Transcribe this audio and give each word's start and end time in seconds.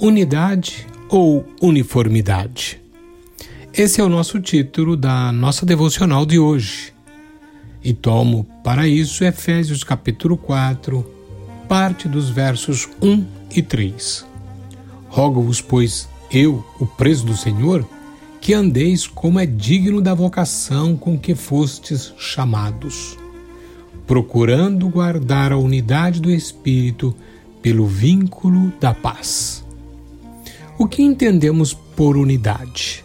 Unidade 0.00 0.86
ou 1.08 1.44
uniformidade? 1.60 2.80
Esse 3.74 4.00
é 4.00 4.04
o 4.04 4.08
nosso 4.08 4.38
título 4.38 4.96
da 4.96 5.32
nossa 5.32 5.66
devocional 5.66 6.24
de 6.24 6.38
hoje. 6.38 6.94
E 7.82 7.92
tomo 7.92 8.46
para 8.62 8.86
isso 8.86 9.24
Efésios 9.24 9.82
capítulo 9.82 10.36
4, 10.36 11.04
parte 11.68 12.06
dos 12.06 12.30
versos 12.30 12.88
1 13.02 13.26
e 13.56 13.60
3. 13.60 14.24
Rogo-vos, 15.08 15.60
pois, 15.60 16.08
eu, 16.30 16.64
o 16.78 16.86
preso 16.86 17.26
do 17.26 17.36
Senhor, 17.36 17.84
que 18.40 18.54
andeis 18.54 19.04
como 19.04 19.40
é 19.40 19.46
digno 19.46 20.00
da 20.00 20.14
vocação 20.14 20.96
com 20.96 21.18
que 21.18 21.34
fostes 21.34 22.14
chamados, 22.16 23.18
procurando 24.06 24.88
guardar 24.88 25.50
a 25.50 25.58
unidade 25.58 26.20
do 26.20 26.30
Espírito 26.30 27.12
pelo 27.60 27.84
vínculo 27.84 28.72
da 28.78 28.94
paz. 28.94 29.66
O 30.78 30.86
que 30.86 31.02
entendemos 31.02 31.74
por 31.74 32.16
unidade? 32.16 33.04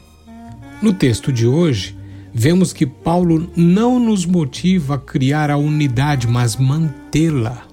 No 0.80 0.94
texto 0.94 1.34
de 1.34 1.48
hoje, 1.48 1.98
vemos 2.32 2.72
que 2.72 2.86
Paulo 2.86 3.50
não 3.56 3.98
nos 3.98 4.28
motiva 4.28 4.94
a 4.94 5.00
criar 5.00 5.50
a 5.50 5.58
unidade, 5.58 6.28
mas 6.28 6.56
mantê-la. 6.56 7.64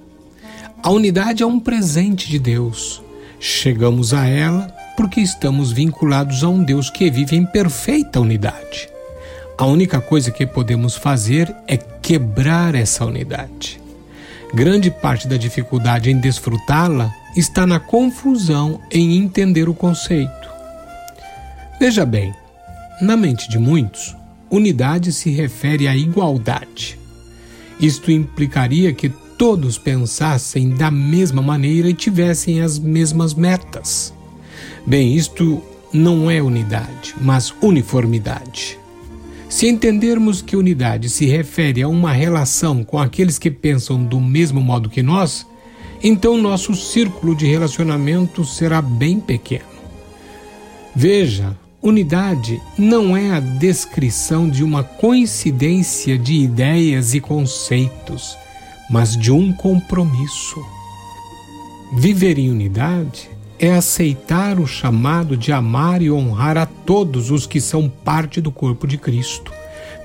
A 0.82 0.88
unidade 0.88 1.42
é 1.42 1.46
um 1.46 1.60
presente 1.60 2.30
de 2.30 2.38
Deus. 2.38 3.02
Chegamos 3.38 4.14
a 4.14 4.26
ela 4.26 4.74
porque 4.96 5.20
estamos 5.20 5.70
vinculados 5.70 6.42
a 6.42 6.48
um 6.48 6.64
Deus 6.64 6.88
que 6.88 7.10
vive 7.10 7.36
em 7.36 7.44
perfeita 7.44 8.20
unidade. 8.20 8.88
A 9.58 9.66
única 9.66 10.00
coisa 10.00 10.30
que 10.30 10.46
podemos 10.46 10.96
fazer 10.96 11.54
é 11.68 11.76
quebrar 11.76 12.74
essa 12.74 13.04
unidade. 13.04 13.78
Grande 14.54 14.90
parte 14.90 15.28
da 15.28 15.36
dificuldade 15.36 16.10
em 16.10 16.18
desfrutá-la 16.18 17.19
está 17.36 17.66
na 17.66 17.78
confusão 17.78 18.80
em 18.90 19.16
entender 19.16 19.68
o 19.68 19.74
conceito. 19.74 20.50
Veja 21.78 22.04
bem, 22.04 22.34
na 23.00 23.16
mente 23.16 23.48
de 23.48 23.58
muitos, 23.58 24.16
unidade 24.50 25.12
se 25.12 25.30
refere 25.30 25.88
à 25.88 25.96
igualdade. 25.96 26.98
Isto 27.80 28.10
implicaria 28.10 28.92
que 28.92 29.08
todos 29.38 29.78
pensassem 29.78 30.70
da 30.70 30.90
mesma 30.90 31.40
maneira 31.40 31.88
e 31.88 31.94
tivessem 31.94 32.60
as 32.60 32.78
mesmas 32.78 33.32
metas. 33.32 34.12
Bem, 34.86 35.16
isto 35.16 35.62
não 35.92 36.30
é 36.30 36.42
unidade, 36.42 37.14
mas 37.20 37.54
uniformidade. 37.62 38.78
Se 39.48 39.66
entendermos 39.66 40.42
que 40.42 40.56
unidade 40.56 41.08
se 41.08 41.26
refere 41.26 41.82
a 41.82 41.88
uma 41.88 42.12
relação 42.12 42.84
com 42.84 42.98
aqueles 42.98 43.38
que 43.38 43.50
pensam 43.50 44.04
do 44.04 44.20
mesmo 44.20 44.60
modo 44.60 44.88
que 44.88 45.02
nós, 45.02 45.46
então 46.02 46.36
nosso 46.38 46.74
círculo 46.74 47.34
de 47.34 47.46
relacionamento 47.46 48.44
será 48.44 48.80
bem 48.80 49.20
pequeno. 49.20 49.64
Veja, 50.94 51.56
unidade 51.82 52.60
não 52.76 53.16
é 53.16 53.30
a 53.30 53.40
descrição 53.40 54.48
de 54.48 54.64
uma 54.64 54.82
coincidência 54.82 56.18
de 56.18 56.34
ideias 56.34 57.14
e 57.14 57.20
conceitos, 57.20 58.36
mas 58.90 59.16
de 59.16 59.30
um 59.30 59.52
compromisso. 59.52 60.64
Viver 61.92 62.38
em 62.38 62.50
unidade 62.50 63.30
é 63.58 63.72
aceitar 63.72 64.58
o 64.58 64.66
chamado 64.66 65.36
de 65.36 65.52
amar 65.52 66.00
e 66.00 66.10
honrar 66.10 66.56
a 66.56 66.64
todos 66.64 67.30
os 67.30 67.46
que 67.46 67.60
são 67.60 67.88
parte 67.88 68.40
do 68.40 68.50
corpo 68.50 68.86
de 68.86 68.96
Cristo, 68.96 69.52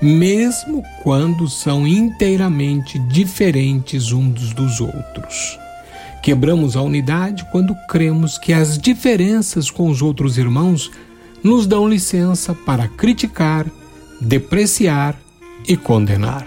mesmo 0.02 0.82
quando 1.02 1.48
são 1.48 1.86
inteiramente 1.86 2.98
diferentes 2.98 4.12
uns 4.12 4.52
dos 4.52 4.80
outros. 4.80 5.65
Quebramos 6.26 6.74
a 6.76 6.82
unidade 6.82 7.46
quando 7.52 7.72
cremos 7.86 8.36
que 8.36 8.52
as 8.52 8.78
diferenças 8.78 9.70
com 9.70 9.88
os 9.88 10.02
outros 10.02 10.36
irmãos 10.36 10.90
nos 11.40 11.68
dão 11.68 11.88
licença 11.88 12.52
para 12.52 12.88
criticar, 12.88 13.64
depreciar 14.20 15.16
e 15.68 15.76
condenar. 15.76 16.44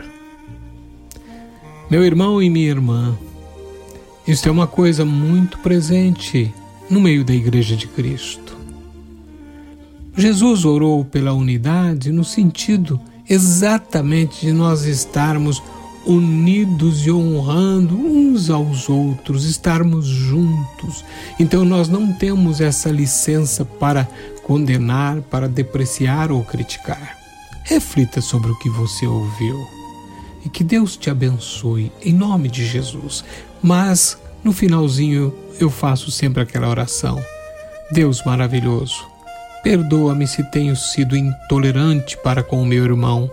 Meu 1.89 2.03
irmão 2.03 2.43
e 2.43 2.49
minha 2.49 2.67
irmã, 2.67 3.17
isso 4.27 4.49
é 4.49 4.51
uma 4.51 4.67
coisa 4.67 5.05
muito 5.05 5.57
presente 5.59 6.53
no 6.89 6.99
meio 6.99 7.23
da 7.23 7.33
Igreja 7.33 7.77
de 7.77 7.87
Cristo. 7.87 8.57
Jesus 10.13 10.65
orou 10.65 11.05
pela 11.05 11.31
unidade 11.31 12.11
no 12.11 12.25
sentido 12.25 12.99
exatamente 13.29 14.45
de 14.45 14.51
nós 14.51 14.83
estarmos 14.83 15.59
unidos 15.59 15.78
e 16.05 17.11
honrando 17.11 17.95
uns 17.95 18.49
aos 18.49 18.89
outros, 18.89 19.45
estarmos 19.45 20.05
juntos. 20.05 21.03
Então 21.39 21.63
nós 21.63 21.87
não 21.87 22.13
temos 22.13 22.61
essa 22.61 22.89
licença 22.89 23.63
para 23.63 24.07
condenar, 24.43 25.21
para 25.21 25.47
depreciar 25.47 26.31
ou 26.31 26.43
criticar. 26.43 27.17
Reflita 27.63 28.21
sobre 28.21 28.51
o 28.51 28.57
que 28.57 28.69
você 28.69 29.05
ouviu 29.05 29.55
e 30.43 30.49
que 30.49 30.63
Deus 30.63 30.97
te 30.97 31.09
abençoe 31.09 31.91
em 32.03 32.13
nome 32.13 32.49
de 32.49 32.65
Jesus. 32.65 33.23
Mas 33.61 34.17
no 34.43 34.51
finalzinho 34.51 35.33
eu 35.59 35.69
faço 35.69 36.09
sempre 36.09 36.41
aquela 36.41 36.69
oração: 36.69 37.23
Deus 37.91 38.23
maravilhoso, 38.23 39.05
perdoa-me 39.63 40.27
se 40.27 40.43
tenho 40.51 40.75
sido 40.75 41.15
intolerante 41.15 42.17
para 42.17 42.41
com 42.41 42.61
o 42.61 42.65
meu 42.65 42.83
irmão 42.83 43.29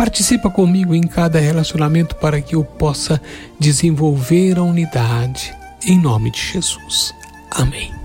Participa 0.00 0.48
comigo 0.48 0.94
em 0.94 1.02
cada 1.02 1.38
relacionamento 1.38 2.16
para 2.16 2.40
que 2.40 2.54
eu 2.54 2.64
possa 2.64 3.20
desenvolver 3.58 4.56
a 4.56 4.62
unidade. 4.62 5.54
Em 5.84 6.00
nome 6.00 6.30
de 6.30 6.40
Jesus. 6.40 7.14
Amém. 7.50 7.99